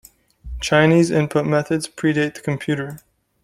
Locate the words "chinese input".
0.61-1.45